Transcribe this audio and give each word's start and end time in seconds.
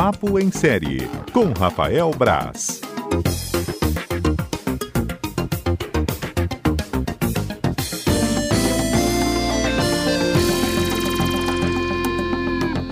Papo 0.00 0.38
em 0.38 0.48
Série, 0.52 1.08
com 1.32 1.52
Rafael 1.52 2.12
Braz. 2.12 2.80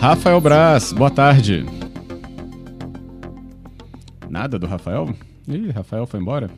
Rafael 0.01 0.41
Braz, 0.41 0.93
boa 0.93 1.09
tarde. 1.09 1.65
Nada 4.29 4.59
do 4.59 4.67
Rafael? 4.67 5.15
Ih, 5.47 5.71
Rafael 5.71 6.09
foi 6.09 6.19
embora? 6.19 6.51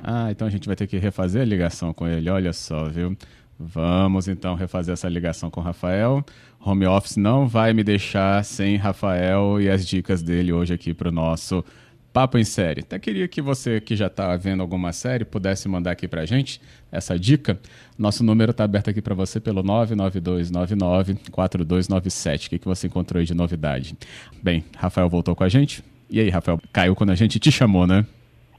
Ah, 0.00 0.30
então 0.30 0.46
a 0.46 0.50
gente 0.52 0.68
vai 0.68 0.76
ter 0.76 0.86
que 0.86 0.98
refazer 0.98 1.42
a 1.42 1.44
ligação 1.44 1.92
com 1.92 2.06
ele, 2.06 2.30
olha 2.30 2.52
só, 2.52 2.84
viu? 2.84 3.16
Vamos 3.58 4.28
então 4.28 4.54
refazer 4.54 4.92
essa 4.92 5.08
ligação 5.08 5.50
com 5.50 5.60
o 5.60 5.64
Rafael. 5.64 6.24
Home 6.64 6.86
Office 6.86 7.16
não 7.16 7.46
vai 7.46 7.72
me 7.72 7.84
deixar 7.84 8.44
sem 8.44 8.76
Rafael 8.76 9.60
e 9.60 9.70
as 9.70 9.86
dicas 9.86 10.22
dele 10.22 10.52
hoje 10.52 10.74
aqui 10.74 10.94
para 10.94 11.08
o 11.08 11.12
nosso 11.12 11.64
Papo 12.12 12.38
em 12.38 12.44
Série. 12.44 12.80
Até 12.80 12.98
queria 12.98 13.26
que 13.26 13.40
você 13.42 13.80
que 13.80 13.96
já 13.96 14.06
está 14.06 14.36
vendo 14.36 14.60
alguma 14.60 14.92
série 14.92 15.24
pudesse 15.24 15.68
mandar 15.68 15.90
aqui 15.90 16.06
para 16.06 16.20
a 16.22 16.24
gente 16.24 16.60
essa 16.92 17.18
dica. 17.18 17.58
Nosso 17.98 18.22
número 18.22 18.52
está 18.52 18.62
aberto 18.62 18.90
aqui 18.90 19.02
para 19.02 19.14
você 19.14 19.40
pelo 19.40 19.64
992994297. 19.64 22.46
O 22.46 22.50
que, 22.50 22.60
que 22.60 22.66
você 22.66 22.86
encontrou 22.86 23.18
aí 23.18 23.26
de 23.26 23.34
novidade? 23.34 23.96
Bem, 24.40 24.64
Rafael 24.76 25.08
voltou 25.08 25.34
com 25.34 25.42
a 25.42 25.48
gente. 25.48 25.82
E 26.08 26.20
aí, 26.20 26.30
Rafael, 26.30 26.60
caiu 26.72 26.94
quando 26.94 27.10
a 27.10 27.16
gente 27.16 27.40
te 27.40 27.50
chamou, 27.50 27.84
né? 27.86 28.06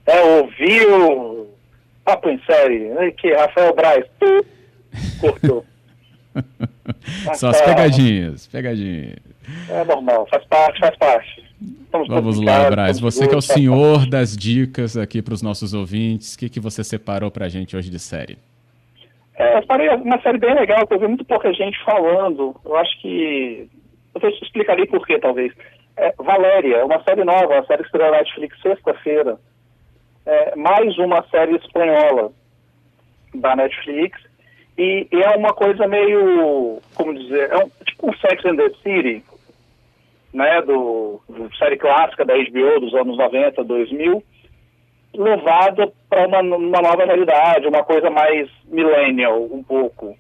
É, 0.06 0.22
ouviu 0.22 1.48
Papo 2.04 2.30
em 2.30 2.40
Série. 2.46 2.92
Aqui, 3.08 3.34
Rafael 3.34 3.74
Braz. 3.74 4.04
Cortou. 5.20 5.66
Só 7.36 7.50
as 7.50 7.62
pegadinhas, 7.62 8.48
pegadinhas. 8.48 9.18
É 9.70 9.84
normal, 9.84 10.28
faz 10.30 10.44
parte, 10.46 10.80
faz 10.80 10.98
parte. 10.98 11.46
Estamos 11.62 12.08
Vamos 12.08 12.42
lá, 12.42 12.70
Braz. 12.70 13.00
Você 13.00 13.28
que 13.28 13.34
é 13.34 13.38
o 13.38 13.42
senhor 13.42 14.06
das 14.10 14.36
dicas 14.36 14.98
aqui 14.98 15.22
para 15.22 15.34
os 15.34 15.42
nossos 15.42 15.74
ouvintes, 15.74 16.36
o 16.36 16.40
que, 16.40 16.50
que 16.50 16.60
você 16.60 16.84
separou 16.84 17.32
para 17.32 17.46
a 17.46 17.50
gente 17.50 17.76
hoje 17.78 17.90
de 17.90 18.00
série? 18.00 18.38
É, 19.38 19.58
eu 19.58 19.96
uma 20.02 20.22
série 20.22 20.38
bem 20.38 20.54
legal, 20.54 20.86
que 20.88 20.94
eu 20.94 21.00
vi 21.00 21.08
muito 21.08 21.26
pouca 21.26 21.54
gente 21.54 21.82
falando. 21.84 22.56
Eu 22.64 22.76
acho 22.78 23.02
que. 23.02 23.70
Eu 24.14 24.30
explicaria 24.30 24.88
por 24.88 25.06
quê, 25.06 25.20
talvez. 25.20 25.54
É, 25.98 26.14
Valéria, 26.18 26.86
uma 26.86 27.02
série 27.04 27.24
nova, 27.24 27.54
uma 27.54 27.66
série 27.66 27.82
que 27.82 27.88
estreou 27.88 28.12
na 28.12 28.18
Netflix 28.18 28.62
sexta-feira. 28.62 29.38
É, 30.26 30.56
mais 30.56 30.98
uma 30.98 31.24
série 31.30 31.56
espanhola 31.56 32.32
da 33.34 33.56
Netflix 33.56 34.20
e, 34.78 35.08
e, 35.12 35.22
é 35.22 35.30
uma 35.38 35.54
coisa 35.54 35.88
meio, 35.88 36.82
como 36.96 37.14
dizer, 37.14 37.50
é 37.50 37.58
um, 37.58 37.70
tipo 37.86 38.10
um 38.10 38.14
Sex 38.18 38.46
and 38.46 38.58
the 38.58 38.70
City, 38.84 39.24
né, 40.34 40.62
do, 40.64 41.22
do, 41.30 41.56
série 41.56 41.78
clássica 41.78 42.26
da 42.26 42.34
HBO 42.34 42.82
dos 42.82 42.94
anos 42.94 43.18
90, 43.18 43.64
2000, 43.64 44.22
levada 45.16 45.92
para 46.10 46.28
uma, 46.28 46.42
uma, 46.42 46.82
nova 46.82 47.06
realidade, 47.06 47.68
uma 47.68 47.84
coisa 47.84 48.10
mais 48.10 48.50
millennial, 48.66 49.44
um 49.44 49.64
pouco. 49.64 50.18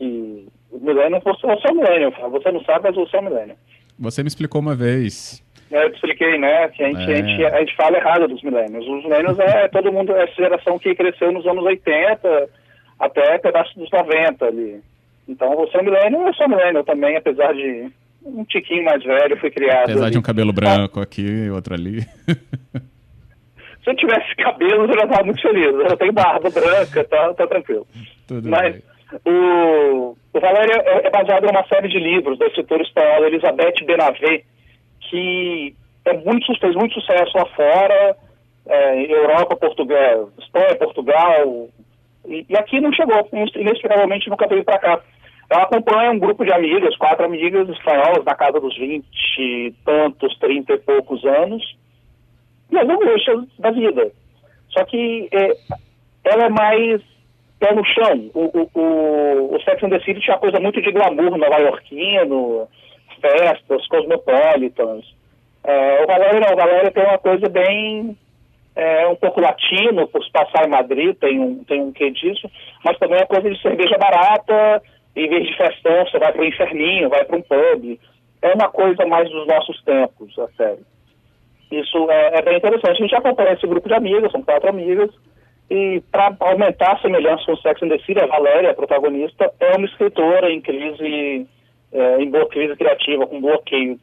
E 0.00 0.48
millennial, 0.72 1.22
você, 1.24 1.46
você 1.46 1.68
é 1.68 1.70
um 1.70 1.76
millennial, 1.76 2.30
você 2.30 2.50
não 2.50 2.64
sabe, 2.64 2.88
mas 2.88 2.96
você 2.96 3.16
é 3.16 3.20
um 3.20 3.24
millennial. 3.24 3.56
Você 3.96 4.22
me 4.24 4.28
explicou 4.28 4.60
uma 4.60 4.74
vez. 4.74 5.40
É, 5.70 5.84
eu 5.84 5.90
te 5.90 5.94
expliquei, 5.94 6.36
né, 6.36 6.68
que 6.68 6.82
a 6.82 6.88
gente, 6.88 7.10
é. 7.10 7.14
a, 7.14 7.16
gente, 7.16 7.44
a 7.44 7.60
gente 7.60 7.76
fala 7.76 7.96
errado 7.96 8.26
dos 8.26 8.42
millennials. 8.42 8.86
Os 8.86 9.04
millennials 9.04 9.38
é 9.38 9.68
todo 9.68 9.92
mundo, 9.92 10.12
é 10.12 10.24
essa 10.24 10.34
geração 10.34 10.80
que 10.80 10.94
cresceu 10.96 11.30
nos 11.30 11.46
anos 11.46 11.64
80, 11.64 12.48
até 13.04 13.38
pedaço 13.38 13.78
dos 13.78 13.90
90 13.90 14.44
ali. 14.44 14.80
Então 15.28 15.54
você 15.56 15.78
é 15.78 15.82
milênio, 15.82 16.26
eu 16.26 16.34
sou 16.34 16.48
milênio 16.48 16.84
também, 16.84 17.16
apesar 17.16 17.52
de 17.54 17.90
um 18.24 18.44
tiquinho 18.44 18.84
mais 18.84 19.02
velho, 19.02 19.38
fui 19.38 19.50
criado. 19.50 19.84
Apesar 19.84 20.04
ali. 20.04 20.12
de 20.12 20.18
um 20.18 20.22
cabelo 20.22 20.52
branco 20.52 21.00
ah. 21.00 21.02
aqui, 21.02 21.50
outro 21.50 21.74
ali. 21.74 22.00
Se 23.82 23.90
eu 23.90 23.96
tivesse 23.96 24.34
cabelo, 24.36 24.84
eu 24.84 24.94
já 24.94 25.04
estava 25.04 25.24
muito 25.24 25.42
feliz. 25.42 25.66
Eu 25.66 25.96
tenho 25.98 26.12
barba 26.12 26.48
branca, 26.48 27.04
tá, 27.04 27.34
tá 27.34 27.46
tranquilo. 27.46 27.86
Tudo 28.26 28.48
Mas 28.48 28.82
o, 29.26 30.16
o 30.32 30.40
Valério 30.40 30.72
é, 30.72 31.06
é 31.06 31.10
baseado 31.10 31.44
numa 31.44 31.66
série 31.66 31.88
de 31.88 31.98
livros 31.98 32.38
da 32.38 32.46
escritora 32.46 32.82
espanhola 32.82 33.26
Elizabeth 33.26 33.84
Benavé, 33.84 34.42
que 35.00 35.74
é 36.06 36.16
muito, 36.16 36.58
fez 36.58 36.74
muito 36.74 36.94
sucesso 36.94 37.36
lá 37.36 37.44
fora, 37.46 38.16
é, 38.66 39.12
Europa, 39.12 39.56
Portugal, 39.56 40.30
Espanha, 40.38 40.76
Portugal, 40.76 41.68
e, 42.26 42.46
e 42.48 42.56
aqui 42.56 42.80
não 42.80 42.92
chegou, 42.92 43.28
inexplicavelmente 43.32 44.30
nunca 44.30 44.46
veio 44.46 44.64
para 44.64 44.78
cá. 44.78 45.00
Ela 45.50 45.64
acompanha 45.64 46.10
um 46.10 46.18
grupo 46.18 46.44
de 46.44 46.52
amigas, 46.52 46.96
quatro 46.96 47.24
amigas 47.24 47.68
espanholas, 47.68 48.24
na 48.24 48.34
casa 48.34 48.58
dos 48.58 48.76
vinte 48.76 49.06
e 49.38 49.74
tantos, 49.84 50.36
trinta 50.38 50.72
e 50.72 50.78
poucos 50.78 51.24
anos, 51.24 51.62
e 52.70 52.78
as 52.78 52.88
angústias 52.88 53.44
da 53.58 53.70
vida. 53.70 54.10
Só 54.70 54.84
que 54.84 55.28
é, 55.32 55.52
ela 56.24 56.46
é 56.46 56.48
mais 56.48 57.02
pé 57.60 57.74
no 57.74 57.84
chão. 57.84 58.30
O, 58.34 58.44
o, 58.58 58.70
o, 58.74 59.54
o 59.54 59.62
Sex 59.62 59.82
and 59.82 59.90
the 59.90 60.00
City 60.00 60.20
tinha 60.20 60.38
coisa 60.38 60.58
muito 60.58 60.80
de 60.80 60.90
glamour 60.90 61.36
nova-iorquino, 61.36 62.66
festas, 63.20 63.86
cosmopolitans. 63.88 65.14
É, 65.62 66.02
o 66.02 66.06
Valério 66.06 66.40
não, 66.40 66.52
o 66.52 66.56
Valério 66.56 66.90
tem 66.90 67.04
uma 67.04 67.18
coisa 67.18 67.48
bem 67.48 68.16
é 68.76 69.06
um 69.06 69.14
pouco 69.14 69.40
latino, 69.40 70.08
por 70.08 70.22
se 70.24 70.30
passar 70.32 70.66
em 70.66 70.70
Madrid, 70.70 71.16
tem 71.16 71.38
um, 71.38 71.62
tem 71.64 71.80
um 71.80 71.92
quê 71.92 72.10
disso, 72.10 72.50
mas 72.84 72.98
também 72.98 73.20
é 73.20 73.26
coisa 73.26 73.48
de 73.48 73.60
cerveja 73.62 73.96
barata, 73.96 74.82
em 75.14 75.28
vez 75.28 75.46
de 75.46 75.56
festão, 75.56 76.04
você 76.04 76.18
vai 76.18 76.32
para 76.32 76.42
o 76.42 76.44
inferninho, 76.44 77.08
vai 77.08 77.24
para 77.24 77.36
um 77.36 77.42
pub. 77.42 78.00
É 78.42 78.52
uma 78.52 78.68
coisa 78.68 79.06
mais 79.06 79.30
dos 79.30 79.46
nossos 79.46 79.80
tempos, 79.84 80.36
a 80.38 80.48
série. 80.56 80.82
Isso 81.70 82.10
é, 82.10 82.38
é, 82.38 82.42
bem 82.42 82.56
interessante. 82.56 82.90
A 82.90 83.02
gente 83.02 83.14
acompanha 83.14 83.52
esse 83.52 83.66
grupo 83.66 83.88
de 83.88 83.94
amigas, 83.94 84.32
são 84.32 84.42
quatro 84.42 84.68
amigas, 84.68 85.10
e 85.70 86.02
para 86.10 86.36
aumentar 86.40 86.92
a 86.92 86.98
semelhança 86.98 87.44
com 87.46 87.52
o 87.52 87.56
Sex 87.58 87.82
and 87.82 87.88
the 87.88 87.98
City, 87.98 88.20
a 88.20 88.26
Valéria, 88.26 88.70
a 88.70 88.74
protagonista, 88.74 89.50
é 89.60 89.76
uma 89.76 89.86
escritora 89.86 90.50
em 90.50 90.60
crise, 90.60 91.46
é, 91.92 92.20
em 92.20 92.28
boa 92.28 92.46
crise 92.48 92.76
criativa, 92.76 93.26
com 93.26 93.40
bloqueio 93.40 93.98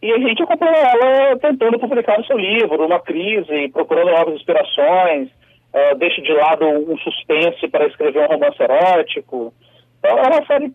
e 0.00 0.12
a 0.12 0.18
gente 0.18 0.42
acompanha 0.42 0.76
ela 0.76 1.38
tentando 1.38 1.78
publicar 1.78 2.20
o 2.20 2.24
seu 2.24 2.38
livro, 2.38 2.86
uma 2.86 3.00
crise, 3.00 3.68
procurando 3.72 4.12
novas 4.12 4.34
inspirações, 4.34 5.28
uh, 5.28 5.96
deixa 5.98 6.22
de 6.22 6.32
lado 6.32 6.64
um 6.66 6.96
suspense 6.98 7.66
para 7.68 7.86
escrever 7.86 8.20
um 8.20 8.32
romance 8.32 8.62
erótico. 8.62 9.52
Então, 9.98 10.18
é 10.18 10.28
uma 10.28 10.46
série 10.46 10.72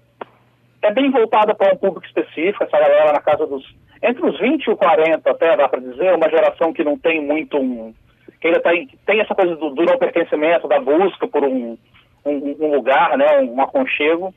é 0.84 0.92
bem 0.92 1.10
voltada 1.10 1.56
para 1.56 1.74
um 1.74 1.78
público 1.78 2.06
específico, 2.06 2.64
essa 2.64 2.78
galera 2.78 3.14
na 3.14 3.22
casa 3.22 3.48
dos. 3.48 3.64
Entre 4.02 4.26
os 4.26 4.38
20 4.38 4.66
e 4.66 4.72
os 4.72 4.78
40, 4.78 5.32
até 5.32 5.56
dá 5.56 5.70
para 5.70 5.80
dizer, 5.80 6.14
uma 6.14 6.30
geração 6.30 6.74
que 6.74 6.84
não 6.84 7.00
tem 7.00 7.22
muito 7.22 7.58
um. 7.58 7.94
que 8.42 8.48
ainda 8.48 8.60
tem, 8.60 8.90
tem 9.06 9.22
essa 9.22 9.34
coisa 9.34 9.56
do, 9.56 9.70
do 9.70 9.84
não 9.84 9.98
pertencimento, 9.98 10.68
da 10.68 10.82
busca 10.82 11.26
por 11.26 11.42
um, 11.46 11.78
um, 12.26 12.56
um 12.60 12.76
lugar, 12.76 13.18
né, 13.18 13.40
um 13.40 13.62
aconchego. 13.62 14.34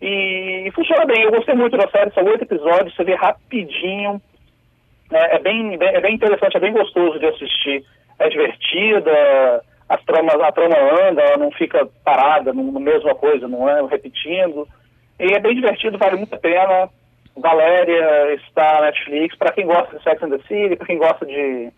E, 0.00 0.70
funciona 0.74 1.04
bem. 1.04 1.22
Eu 1.22 1.30
gostei 1.30 1.54
muito 1.54 1.76
da 1.76 1.88
série, 1.90 2.12
são 2.12 2.24
oito 2.24 2.44
episódios, 2.44 2.94
você 2.94 3.04
vê 3.04 3.14
rapidinho. 3.14 4.20
É, 5.12 5.36
é 5.36 5.38
bem, 5.38 5.74
é 5.80 6.00
bem 6.00 6.14
interessante, 6.14 6.56
é 6.56 6.60
bem 6.60 6.72
gostoso 6.72 7.18
de 7.18 7.26
assistir. 7.26 7.84
É 8.18 8.28
divertida, 8.28 9.62
as 9.88 10.02
tramas, 10.04 10.40
a 10.40 10.52
trama 10.52 10.76
anda, 11.08 11.22
ela 11.22 11.36
não 11.36 11.50
fica 11.50 11.88
parada 12.04 12.52
no 12.52 12.78
mesma 12.78 13.14
coisa, 13.14 13.48
não 13.48 13.68
é? 13.68 13.82
Repetindo. 13.86 14.68
E 15.18 15.32
é 15.34 15.40
bem 15.40 15.54
divertido, 15.54 15.98
vale 15.98 16.16
muito 16.16 16.34
a 16.34 16.38
pena. 16.38 16.88
Valéria 17.36 18.34
está 18.34 18.74
na 18.74 18.86
Netflix, 18.86 19.36
para 19.36 19.52
quem 19.52 19.66
gosta 19.66 19.96
de 19.96 20.02
Sex 20.02 20.22
and 20.22 20.30
the 20.30 20.38
City, 20.46 20.76
para 20.76 20.86
quem 20.86 20.98
gosta 20.98 21.24
de 21.24 21.72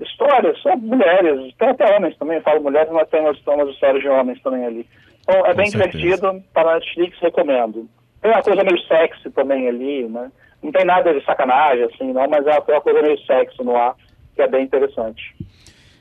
histórias, 0.00 0.58
só 0.60 0.76
mulheres, 0.76 1.54
tem 1.56 1.68
até 1.68 1.96
homens 1.96 2.16
também, 2.16 2.38
eu 2.38 2.42
falo 2.42 2.62
mulheres, 2.62 2.90
mas 2.90 3.08
tem 3.08 3.20
umas, 3.20 3.38
umas 3.46 3.68
histórias 3.68 4.02
de 4.02 4.08
homens 4.08 4.42
também 4.42 4.64
ali. 4.64 4.86
Então, 5.24 5.46
é 5.46 5.54
bem 5.54 5.70
divertido, 5.70 6.42
para 6.52 6.72
a 6.72 6.74
Netflix 6.74 7.18
recomendo. 7.18 7.88
Tem 8.20 8.30
uma 8.30 8.42
coisa 8.42 8.62
meio 8.62 8.78
sexy 8.86 9.30
também 9.30 9.68
ali, 9.68 10.06
né? 10.08 10.30
Não 10.62 10.70
tem 10.70 10.84
nada 10.84 11.12
de 11.12 11.24
sacanagem, 11.24 11.84
assim, 11.84 12.12
não, 12.12 12.28
mas 12.28 12.46
é 12.46 12.58
uma 12.58 12.80
coisa 12.80 13.02
meio 13.02 13.18
sexy 13.26 13.62
no 13.62 13.76
ar, 13.76 13.94
que 14.34 14.42
é 14.42 14.48
bem 14.48 14.64
interessante. 14.64 15.34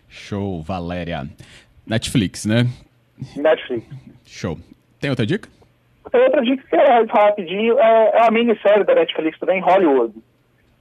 Show, 0.08 0.62
Valéria. 0.62 1.28
Netflix, 1.88 2.46
né? 2.46 2.66
Netflix. 3.36 3.86
Show. 4.26 4.58
Tem 5.00 5.10
outra 5.10 5.26
dica? 5.26 5.50
Tem 6.12 6.22
outra 6.22 6.42
dica 6.42 6.64
que 6.70 6.76
é 6.76 7.04
rapidinho, 7.04 7.80
é, 7.80 8.12
é 8.14 8.22
uma 8.22 8.32
minissérie 8.32 8.84
da 8.84 8.96
Netflix 8.96 9.40
também, 9.40 9.62
Hollywood. 9.62 10.14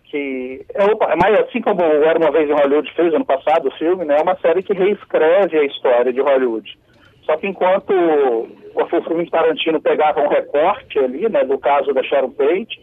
Que 0.04 0.64
é, 0.74 0.84
é 0.84 1.16
mais 1.16 1.40
assim 1.40 1.60
como 1.60 1.80
Era 1.80 2.18
Uma 2.18 2.30
Vez 2.30 2.48
em 2.48 2.52
Hollywood 2.52 2.92
fez 2.94 3.14
ano 3.14 3.24
passado 3.24 3.68
o 3.68 3.78
filme, 3.78 4.04
né? 4.04 4.18
É 4.18 4.22
uma 4.22 4.36
série 4.36 4.62
que 4.62 4.74
reescreve 4.74 5.58
a 5.58 5.64
história 5.64 6.12
de 6.12 6.20
Hollywood. 6.20 6.78
Só 7.22 7.36
que 7.36 7.46
enquanto 7.46 7.92
o 7.92 9.02
filme 9.04 9.30
Tarantino 9.30 9.80
pegava 9.80 10.20
um 10.20 10.28
recorte 10.28 10.98
ali, 10.98 11.28
né, 11.28 11.44
do 11.44 11.58
caso 11.58 11.92
da 11.92 12.02
Sharon 12.02 12.30
Tate, 12.30 12.80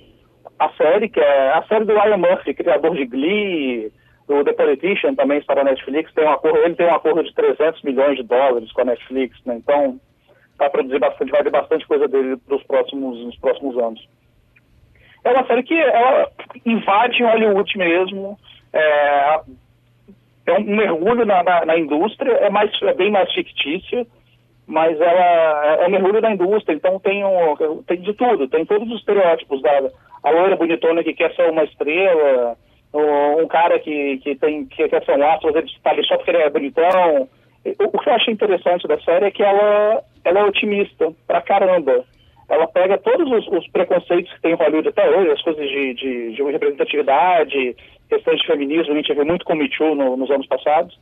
a 0.58 0.70
série, 0.72 1.10
que 1.10 1.20
é 1.20 1.50
a 1.54 1.64
série 1.64 1.86
do 1.86 1.94
Ryan 1.94 2.18
Murphy, 2.18 2.54
criador 2.54 2.96
de 2.96 3.06
Glee, 3.06 3.92
do 4.28 4.44
The 4.44 4.54
Politician, 4.54 5.16
também 5.16 5.40
está 5.40 5.56
na 5.56 5.64
Netflix, 5.64 6.14
tem 6.14 6.26
um 6.26 6.32
acordo, 6.32 6.60
ele 6.60 6.76
tem 6.76 6.88
um 6.88 6.96
acordo 6.96 7.24
de 7.24 7.34
300 7.34 7.82
milhões 7.84 8.18
de 8.18 8.24
dólares 8.24 8.72
com 8.72 8.82
a 8.82 8.86
Netflix, 8.86 9.38
né, 9.46 9.56
então 9.58 10.00
vai 10.58 10.70
produzir 10.70 11.00
bastante, 11.00 11.32
vai 11.32 11.44
ter 11.44 11.50
bastante 11.50 11.88
coisa 11.88 12.08
dele 12.08 12.38
nos 12.48 12.64
próximos, 12.64 13.26
nos 13.26 13.38
próximos 13.38 13.78
anos. 13.78 14.08
é 15.24 15.32
uma 15.32 15.48
série 15.48 15.64
que 15.64 15.80
ela 15.80 16.30
invade 16.66 17.24
Hollywood 17.24 17.78
mesmo. 17.78 18.38
É, 18.74 19.40
é 20.46 20.54
um 20.60 20.64
mergulho 20.64 21.26
na, 21.26 21.42
na, 21.44 21.66
na, 21.66 21.78
indústria, 21.78 22.32
é, 22.34 22.50
mais, 22.50 22.72
é 22.84 22.94
bem 22.94 23.10
mais 23.10 23.32
fictícia, 23.34 24.06
mas 24.70 25.02
ela 25.02 25.82
é 25.82 25.88
um 25.88 25.90
mergulho 25.90 26.22
na 26.22 26.32
indústria, 26.32 26.76
então 26.76 27.00
tem, 27.00 27.26
um, 27.26 27.82
tem 27.88 28.00
de 28.02 28.14
tudo, 28.14 28.48
tem 28.48 28.64
todos 28.66 28.88
os 28.88 29.00
estereótipos 29.00 29.60
da 29.64 29.90
a 30.22 30.30
loira 30.30 30.56
bonitona 30.56 31.04
que 31.04 31.14
quer 31.14 31.34
ser 31.34 31.50
uma 31.50 31.64
estrela, 31.64 32.56
um, 32.94 33.48
cara 33.48 33.80
que, 33.80 34.20
que, 34.20 34.36
tem, 34.36 34.66
que 34.66 34.88
quer 34.88 35.04
ser 35.04 35.18
um 35.18 35.26
astro, 35.28 35.50
ele 35.58 35.66
está 35.66 35.90
ali 35.90 36.06
só 36.06 36.18
porque 36.18 36.30
ele 36.30 36.44
é 36.44 36.50
bonitão. 36.52 37.28
O, 37.66 37.98
o 37.98 38.00
que 38.00 38.10
eu 38.10 38.14
achei 38.14 38.34
interessante 38.34 38.88
da 38.88 39.00
série 39.00 39.26
é 39.26 39.32
que 39.32 39.42
ela, 39.42 40.04
ela 40.24 40.40
é 40.40 40.44
otimista 40.44 41.12
pra 41.26 41.42
caramba 41.42 42.06
ela 42.50 42.68
pega 42.68 42.98
todos 42.98 43.32
os, 43.32 43.48
os, 43.48 43.68
preconceitos 43.70 44.34
que 44.34 44.42
tem 44.42 44.54
em 44.54 44.56
Hollywood 44.56 44.90
até 44.90 45.08
hoje, 45.08 45.32
as 45.32 45.42
coisas 45.44 45.70
de, 45.70 45.94
de, 45.94 46.32
de 46.34 46.44
representatividade, 46.44 47.76
questões 48.10 48.40
de 48.40 48.48
feminismo, 48.48 48.94
a 48.94 48.96
gente 48.96 49.14
vê 49.14 49.24
muito 49.24 49.46
com 49.46 49.54
Me 49.54 49.70
Too 49.70 49.94
no, 49.94 50.18
nos 50.18 50.32
anos 50.32 50.48
passados, 50.48 51.00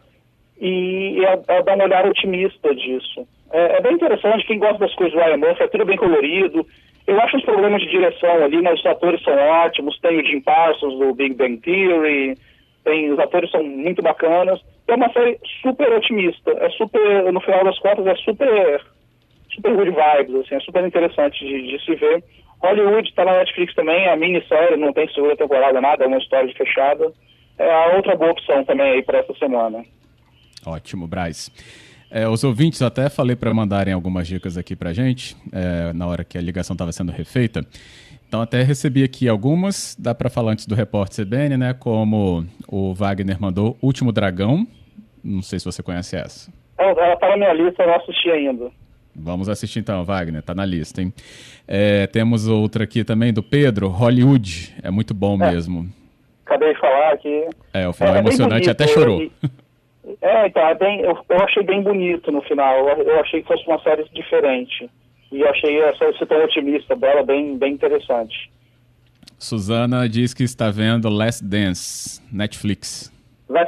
e 0.59 1.23
ela, 1.23 1.41
ela, 1.47 1.63
dá 1.63 1.75
uma 1.75 1.85
olhada 1.85 2.09
otimista 2.09 2.75
disso. 2.75 3.25
É, 3.51 3.77
é, 3.77 3.81
bem 3.81 3.93
interessante, 3.93 4.45
quem 4.45 4.59
gosta 4.59 4.77
das 4.77 4.93
coisas 4.95 5.13
do 5.13 5.23
Ryan 5.23 5.39
é 5.59 5.67
tudo 5.67 5.85
bem 5.85 5.97
colorido, 5.97 6.65
eu 7.05 7.19
acho 7.21 7.37
os 7.37 7.43
problemas 7.43 7.81
de 7.81 7.89
direção 7.89 8.43
ali, 8.43 8.61
mas 8.61 8.79
os 8.79 8.85
atores 8.85 9.23
são 9.23 9.33
ótimos, 9.33 9.97
tem 9.99 10.19
o 10.19 10.25
Jim 10.25 10.41
Parsons 10.41 10.99
do 10.99 11.13
Big 11.13 11.35
Bang 11.35 11.57
Theory, 11.57 12.37
tem, 12.83 13.11
os 13.11 13.19
atores 13.19 13.49
são 13.49 13.63
muito 13.63 14.01
bacanas, 14.01 14.59
é 14.87 14.95
uma 14.95 15.11
série 15.13 15.39
super 15.61 15.91
otimista, 15.93 16.51
é 16.51 16.69
super, 16.71 17.31
no 17.31 17.39
final 17.39 17.63
das 17.63 17.79
contas, 17.79 18.05
é 18.07 18.15
super 18.15 18.81
super 19.57 19.75
good 19.75 19.91
vibes, 19.91 20.45
assim, 20.45 20.55
é 20.55 20.59
super 20.59 20.85
interessante 20.85 21.39
de, 21.39 21.67
de 21.67 21.83
se 21.83 21.95
ver. 21.95 22.23
Hollywood 22.61 23.07
está 23.09 23.25
na 23.25 23.37
Netflix 23.37 23.73
também, 23.75 24.07
a 24.07 24.15
minissérie, 24.15 24.77
não 24.77 24.93
tem 24.93 25.07
segunda 25.13 25.35
temporada, 25.35 25.79
nada, 25.81 26.03
é 26.03 26.07
uma 26.07 26.17
história 26.17 26.51
fechada. 26.53 27.11
É 27.57 27.71
a 27.71 27.95
outra 27.95 28.15
boa 28.15 28.31
opção 28.31 28.63
também 28.65 28.91
aí 28.91 29.03
para 29.03 29.19
essa 29.19 29.33
semana. 29.35 29.83
Ótimo, 30.65 31.07
Braz. 31.07 31.51
É, 32.09 32.27
os 32.27 32.43
ouvintes 32.43 32.81
até 32.81 33.09
falei 33.09 33.35
para 33.35 33.53
mandarem 33.53 33.93
algumas 33.93 34.27
dicas 34.27 34.57
aqui 34.57 34.75
para 34.75 34.93
gente, 34.93 35.35
é, 35.51 35.91
na 35.93 36.07
hora 36.07 36.23
que 36.23 36.37
a 36.37 36.41
ligação 36.41 36.73
estava 36.73 36.91
sendo 36.91 37.11
refeita. 37.11 37.65
Então 38.27 38.41
até 38.41 38.61
recebi 38.61 39.03
aqui 39.03 39.27
algumas, 39.27 39.95
dá 39.97 40.13
para 40.13 40.29
falar 40.29 40.51
antes 40.51 40.65
do 40.65 40.75
repórter 40.75 41.25
CBN, 41.25 41.57
né? 41.57 41.73
Como 41.73 42.45
o 42.67 42.93
Wagner 42.93 43.39
mandou 43.39 43.77
Último 43.81 44.11
Dragão, 44.11 44.67
não 45.23 45.41
sei 45.41 45.59
se 45.59 45.65
você 45.65 45.81
conhece 45.81 46.15
essa. 46.15 46.51
Ela 46.77 47.13
está 47.13 47.29
na 47.29 47.37
minha 47.37 47.53
lista, 47.53 47.83
eu 47.83 47.87
não 47.87 47.95
assisti 47.95 48.29
ainda. 48.29 48.69
Vamos 49.15 49.49
assistir 49.49 49.79
então, 49.79 50.03
Wagner, 50.03 50.43
tá 50.43 50.53
na 50.53 50.63
lista, 50.63 51.01
hein? 51.01 51.11
É, 51.67 52.05
temos 52.07 52.47
outra 52.47 52.83
aqui 52.83 53.03
também 53.03 53.33
do 53.33 53.41
Pedro, 53.41 53.87
Hollywood, 53.87 54.75
é 54.83 54.91
muito 54.91 55.13
bom 55.13 55.35
é. 55.41 55.51
mesmo. 55.51 55.89
Acabei 56.45 56.73
de 56.73 56.79
falar 56.79 57.13
aqui. 57.13 57.45
É, 57.73 57.87
o 57.87 57.93
final 57.93 58.13
é, 58.13 58.17
é 58.17 58.21
emocionante, 58.21 58.69
até 58.69 58.87
chorou. 58.87 59.29
É, 60.21 60.47
então, 60.47 60.67
é 60.67 60.75
bem, 60.75 61.01
eu, 61.01 61.17
eu, 61.29 61.43
achei 61.43 61.63
bem 61.63 61.81
bonito 61.81 62.31
no 62.31 62.41
final, 62.41 62.89
eu, 62.89 63.03
eu, 63.03 63.19
achei 63.19 63.41
que 63.41 63.47
fosse 63.47 63.65
uma 63.67 63.79
série 63.81 64.03
diferente. 64.13 64.89
E 65.31 65.41
eu 65.41 65.49
achei 65.49 65.79
essa, 65.81 66.05
esse 66.05 66.25
tom 66.25 66.43
otimista 66.43 66.95
dela 66.95 67.23
bem, 67.23 67.57
bem 67.57 67.73
interessante. 67.73 68.49
Suzana 69.37 70.07
diz 70.09 70.33
que 70.33 70.43
está 70.43 70.71
vendo 70.71 71.09
Last 71.09 71.43
Dance, 71.43 72.21
Netflix. 72.33 73.13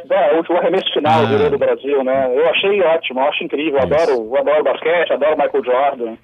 É, 0.10 0.34
o 0.34 0.38
último 0.38 0.58
arremesso 0.58 0.92
final 0.92 1.26
ah. 1.26 1.50
do 1.50 1.58
Brasil, 1.58 2.04
né? 2.04 2.36
Eu 2.36 2.50
achei 2.50 2.82
ótimo, 2.82 3.20
eu 3.20 3.24
acho 3.26 3.44
incrível. 3.44 3.80
Eu 3.80 3.84
adoro, 3.84 4.12
eu 4.12 4.38
adoro 4.38 4.64
basquete, 4.64 5.14
adoro 5.14 5.38
Michael 5.38 5.64
Jordan. 5.64 6.18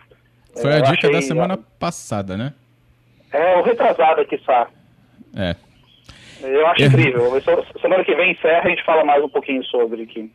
Foi 0.61 0.73
a 0.73 0.79
dica 0.79 1.07
achei, 1.07 1.11
da 1.11 1.21
semana 1.21 1.59
passada, 1.79 2.35
né? 2.35 2.53
É, 3.31 3.57
o 3.57 3.61
retrasado 3.61 4.21
aqui, 4.21 4.35
está. 4.35 4.67
É. 5.35 5.55
Eu 6.47 6.67
acho 6.67 6.83
é. 6.83 6.85
incrível. 6.85 7.41
Semana 7.81 8.03
que 8.03 8.15
vem 8.15 8.31
encerra 8.31 8.63
a 8.65 8.69
gente 8.69 8.83
fala 8.83 9.03
mais 9.03 9.23
um 9.23 9.29
pouquinho 9.29 9.63
sobre 9.65 10.03
aqui. 10.03 10.31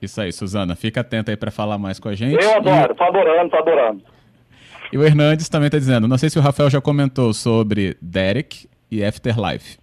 Isso 0.00 0.20
aí, 0.20 0.32
Suzana. 0.32 0.76
Fica 0.76 1.00
atenta 1.00 1.30
aí 1.30 1.36
para 1.36 1.50
falar 1.50 1.78
mais 1.78 1.98
com 1.98 2.08
a 2.08 2.14
gente. 2.14 2.42
Eu 2.42 2.56
adoro, 2.56 2.92
e... 2.92 2.96
tô 2.96 3.04
adorando, 3.04 3.50
tô 3.50 3.56
adorando. 3.56 4.02
E 4.92 4.98
o 4.98 5.04
Hernandes 5.04 5.48
também 5.48 5.66
está 5.66 5.78
dizendo, 5.78 6.06
não 6.06 6.18
sei 6.18 6.30
se 6.30 6.38
o 6.38 6.42
Rafael 6.42 6.70
já 6.70 6.80
comentou 6.80 7.32
sobre 7.32 7.96
Derek 8.00 8.68
e 8.90 9.04
Afterlife. 9.04 9.78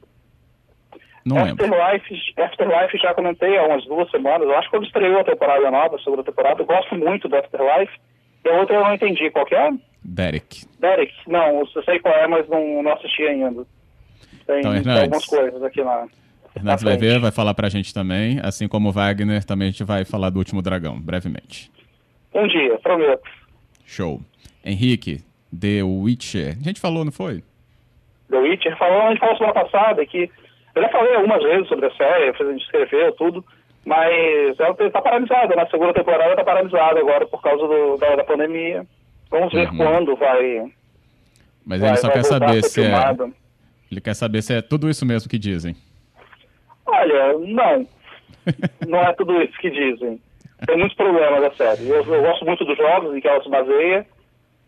Não 1.26 1.38
Afterlife, 1.38 2.14
lembro. 2.14 2.44
Afterlife 2.44 2.98
já 2.98 3.14
comentei 3.14 3.58
há 3.58 3.64
umas 3.64 3.84
duas 3.86 4.10
semanas. 4.10 4.48
Eu 4.48 4.56
acho 4.58 4.70
que 4.70 4.78
quando 4.78 4.86
estreou 4.86 5.20
a 5.20 5.24
temporada 5.24 5.70
nova, 5.70 5.96
a 5.96 6.00
segunda 6.00 6.24
temporada, 6.24 6.62
eu 6.62 6.66
gosto 6.66 6.96
muito 6.96 7.28
do 7.28 7.36
Afterlife. 7.36 7.94
E 8.44 8.50
a 8.50 8.60
outra 8.60 8.76
eu 8.76 8.84
não 8.84 8.94
entendi. 8.94 9.30
Qual 9.32 9.46
que 9.46 9.54
é? 9.54 9.72
Derek. 10.04 10.66
Derek. 10.80 11.14
Não, 11.28 11.60
eu 11.60 11.84
sei 11.84 12.00
qual 12.00 12.14
é, 12.16 12.28
mas 12.28 12.48
não, 12.50 12.82
não 12.82 12.94
assisti 12.94 13.24
ainda. 13.24 13.66
Tem, 14.52 14.60
então, 14.60 14.84
tem 14.84 15.02
algumas 15.02 15.26
coisas 15.26 15.64
aqui 15.64 15.84
na... 15.84 16.08
Hernandes 16.54 16.84
vai 16.84 16.98
ver, 16.98 17.20
vai 17.20 17.32
falar 17.32 17.54
pra 17.54 17.70
gente 17.70 17.94
também. 17.94 18.40
Assim 18.44 18.68
como 18.68 18.90
o 18.90 18.92
Wagner, 18.92 19.44
também 19.46 19.70
a 19.70 19.72
gente 19.72 19.86
vai 19.86 20.04
falar 20.04 20.30
do 20.30 20.40
Último 20.40 20.62
Dragão, 20.62 21.00
brevemente. 21.00 21.72
Um 22.34 22.46
dia, 22.48 22.78
prometo. 22.80 23.24
Show. 23.86 24.20
Henrique, 24.64 25.24
The 25.58 25.84
Witcher. 25.84 26.58
A 26.60 26.64
gente 26.64 26.80
falou, 26.82 27.06
não 27.06 27.12
foi? 27.12 27.42
The 28.30 28.38
Witcher, 28.38 28.78
falou, 28.78 29.04
a 29.04 29.10
gente 29.10 29.20
falou 29.20 29.38
semana 29.38 29.54
passada 29.54 30.06
que 30.06 30.30
eu 30.76 30.82
já 30.82 30.90
falei 30.90 31.16
algumas 31.16 31.44
vezes 31.44 31.68
sobre 31.68 31.86
a 31.86 31.92
série, 31.92 32.30
a 32.30 32.52
gente 32.52 32.64
escreveu 32.64 33.12
tudo, 33.14 33.46
mas 33.86 34.60
ela 34.60 34.76
está 34.80 35.02
paralisada, 35.02 35.56
na 35.56 35.64
né? 35.64 35.68
segunda 35.70 35.94
temporada 35.94 36.32
está 36.32 36.44
paralisada 36.44 37.00
agora 37.00 37.26
por 37.28 37.42
causa 37.42 37.68
do, 37.68 37.98
da, 37.98 38.16
da, 38.16 38.24
pandemia. 38.24 38.86
Vamos 39.30 39.52
ver 39.52 39.70
uhum. 39.70 39.78
quando 39.78 40.16
vai. 40.16 40.72
Mas 41.66 41.82
vai, 41.82 41.90
ele 41.90 41.98
só 41.98 42.10
quer 42.10 42.24
saber 42.24 42.64
se 42.64 42.84
é. 42.84 42.92
Ele 43.92 44.00
quer 44.00 44.14
saber 44.14 44.42
se 44.42 44.54
é 44.54 44.62
tudo 44.62 44.90
isso 44.90 45.06
mesmo 45.06 45.30
que 45.30 45.38
dizem. 45.38 45.76
Olha, 46.86 47.38
não. 47.38 47.88
não 48.88 49.00
é 49.00 49.14
tudo 49.14 49.42
isso 49.42 49.58
que 49.60 49.70
dizem. 49.70 50.20
Tem 50.66 50.78
muitos 50.78 50.96
problemas 50.96 51.44
a 51.44 51.52
série. 51.56 51.90
Eu, 51.90 52.04
eu 52.04 52.22
gosto 52.22 52.46
muito 52.46 52.64
dos 52.64 52.78
jogos 52.78 53.16
em 53.16 53.20
que 53.20 53.28
ela 53.28 53.44
se 53.44 53.50
baseia, 53.50 54.06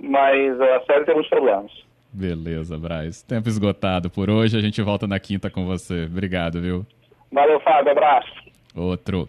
mas 0.01 0.59
a 0.59 0.81
série 0.85 1.05
tem 1.05 1.13
muitos 1.13 1.29
problemas. 1.29 1.71
Beleza, 2.11 2.77
Braz. 2.77 3.23
Tempo 3.23 3.47
esgotado 3.47 4.09
por 4.09 4.29
hoje. 4.29 4.57
A 4.57 4.61
gente 4.61 4.81
volta 4.81 5.07
na 5.07 5.19
quinta 5.19 5.49
com 5.49 5.65
você. 5.65 6.05
Obrigado, 6.05 6.61
viu? 6.61 6.85
Valeu, 7.31 7.59
Fábio. 7.61 7.91
Abraço. 7.91 8.31
Outro. 8.75 9.19